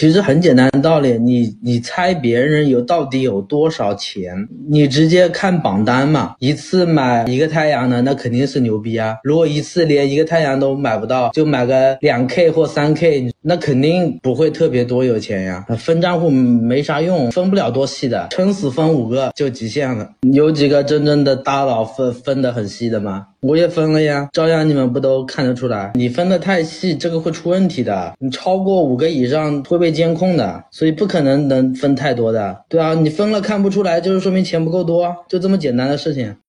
[0.00, 6.34] 其实很简单的道理，你你猜别人有到底有多少钱，你直接看榜单嘛。
[6.38, 9.16] 一次买一个太阳能，那肯定是牛逼啊。
[9.22, 15.66] 如果一次连一个太阳都买不到，就买个两 K 或三 K，那肯定不会特别多有钱呀。
[15.76, 20.12] 分账户没啥用，分不了多细的，撑死分五个就极限了。
[20.32, 23.26] 有几个真正的大佬分分的很细的吗？
[23.40, 25.92] 我也分了呀，照样你们不都看得出来？
[25.94, 28.14] 你分的太细，这个会出问题的。
[28.18, 32.64] 你超过五个以上会被监控的，所以不可能能分太多的。
[32.68, 36.36] 对啊，你分了看不出来，就是说明钱不够多，就这么简单的事情。